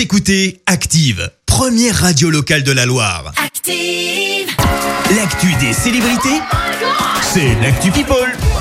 [0.00, 3.34] Vous écoutez Active, première radio locale de la Loire.
[3.36, 4.48] Active.
[5.14, 6.40] L'actu des célébrités,
[7.20, 8.16] c'est l'actu People.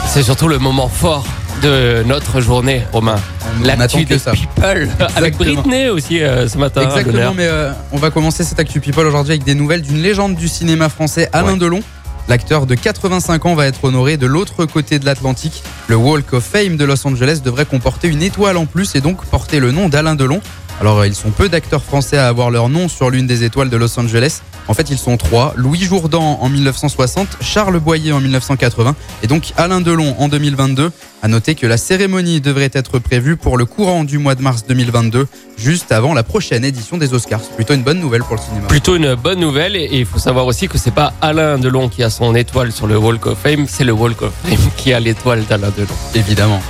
[0.06, 1.26] C'est surtout le moment fort
[1.62, 3.16] de notre journée, Romain.
[3.58, 4.32] On L'actu attend que des ça.
[4.34, 4.90] people.
[5.16, 5.38] Avec.
[5.38, 6.82] Britney aussi euh, ce matin.
[6.82, 7.34] à Exactement, l'honneur.
[7.36, 10.50] mais euh, on va commencer cette Actu People aujourd'hui avec des nouvelles d'une légende du
[10.50, 11.58] cinéma français, Alain Ouais.
[11.58, 11.82] Delon.
[12.28, 15.64] L'acteur de 85 ans va être honoré de l'autre côté de l'Atlantique.
[15.88, 19.24] Le Walk of Fame de Los Angeles devrait comporter une étoile en plus et donc
[19.26, 20.42] porter le nom d'Alain Delon.
[20.80, 23.70] Alors, euh, ils sont peu d'acteurs français à avoir leur nom sur l'une des étoiles
[23.70, 24.42] de Los Angeles.
[24.68, 25.54] En fait, ils sont trois.
[25.58, 30.92] Louis Jourdan en 1960, Charles Boyer en 1980 et donc Alain Delon en 2022.
[31.22, 34.64] À noter que la cérémonie devrait être prévue pour le courant du mois de mars
[34.70, 37.42] 2022, juste avant la prochaine édition des Oscars.
[37.44, 38.68] C'est plutôt une bonne nouvelle pour le cinéma.
[38.68, 42.04] Plutôt une bonne nouvelle et il faut savoir aussi que c'est pas Alain Delon qui
[42.04, 45.00] a son étoile sur le Walk of Fame, c'est le Walk of Fame qui a
[45.02, 45.94] l'étoile d'Alain Delon.
[46.16, 46.62] Évidemment.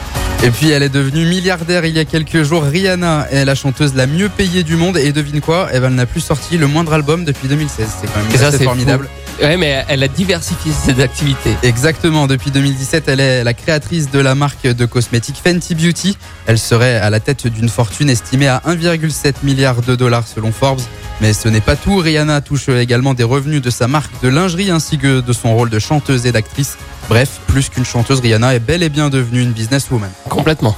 [0.42, 2.64] Et puis elle est devenue milliardaire il y a quelques jours.
[2.64, 5.68] Rihanna est la chanteuse la mieux payée du monde et devine quoi?
[5.74, 7.88] Eh ben, Elle n'a plus sorti le moindre album depuis 2016.
[8.02, 9.10] C'est quand même assez c'est formidable.
[9.42, 11.56] Ouais, mais elle a diversifié ses activités.
[11.64, 16.18] Exactement, depuis 2017, elle est la créatrice de la marque de cosmétiques Fenty Beauty.
[16.46, 20.82] Elle serait à la tête d'une fortune estimée à 1,7 milliard de dollars selon Forbes.
[21.22, 24.72] Mais ce n'est pas tout, Rihanna touche également des revenus de sa marque de lingerie
[24.72, 26.78] ainsi que de son rôle de chanteuse et d'actrice.
[27.08, 30.12] Bref, plus qu'une chanteuse, Rihanna est bel et bien devenue une businesswoman.
[30.30, 30.76] Complètement.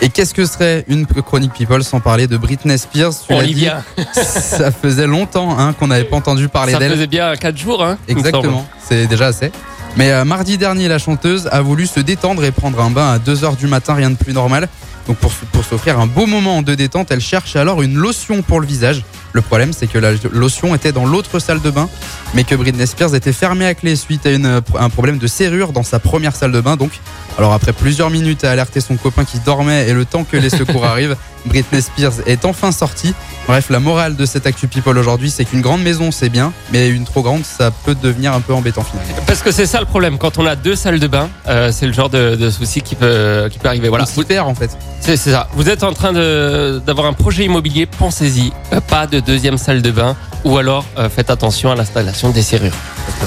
[0.00, 3.44] Et qu'est-ce que serait une chronique people sans parler de Britney Spears Tu l'as dit,
[3.44, 3.82] Olivia,
[4.14, 6.92] Ça faisait longtemps hein, qu'on n'avait pas entendu parler ça d'elle.
[6.92, 7.82] faisait bien 4 jours.
[7.82, 7.98] Hein.
[8.06, 9.50] Exactement, c'est déjà assez.
[9.96, 13.18] Mais euh, mardi dernier, la chanteuse a voulu se détendre et prendre un bain à
[13.18, 14.68] 2h du matin, rien de plus normal.
[15.08, 18.60] Donc pour, pour s'offrir un beau moment de détente, elle cherche alors une lotion pour
[18.60, 19.02] le visage.
[19.32, 21.88] Le problème, c'est que la lotion était dans l'autre salle de bain,
[22.34, 25.72] mais que Britney Spears était fermée à clé suite à une, un problème de serrure
[25.72, 26.76] dans sa première salle de bain.
[26.76, 26.92] Donc,
[27.38, 30.50] alors après plusieurs minutes à alerter son copain qui dormait et le temps que les
[30.50, 33.14] secours arrivent, Britney Spears est enfin sortie.
[33.46, 36.88] Bref, la morale de cette Actu People aujourd'hui, c'est qu'une grande maison, c'est bien, mais
[36.90, 39.22] une trop grande, ça peut devenir un peu embêtant finalement.
[39.26, 40.18] Parce que c'est ça le problème.
[40.18, 42.94] Quand on a deux salles de bain, euh, c'est le genre de, de souci qui
[42.94, 43.88] peut, qui peut arriver.
[43.88, 44.04] Voilà.
[44.26, 44.76] Perd en fait.
[45.00, 45.48] C'est ça.
[45.54, 48.52] Vous êtes en train d'avoir un projet immobilier, pensez-y.
[48.72, 52.42] Euh, pas de deuxième salle de bain ou alors euh, faites attention à l'installation des
[52.42, 52.72] serrures.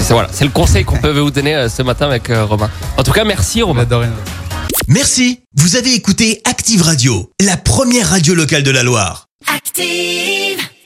[0.00, 2.70] C'est voilà, c'est le conseil qu'on peut vous donner euh, ce matin avec euh, Romain.
[2.96, 3.86] En tout cas, merci Romain.
[4.88, 9.26] Merci, vous avez écouté Active Radio, la première radio locale de la Loire.
[9.46, 10.71] Active.